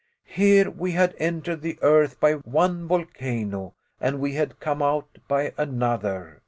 [0.33, 5.53] Here we had entered the earth by one volcano, and we had come out by
[5.59, 6.39] another.